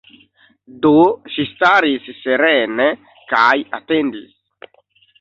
Do, 0.85 0.93
ŝi 1.35 1.45
staris 1.51 2.09
serene, 2.23 2.91
kaj 3.35 3.55
atendis. 3.81 4.69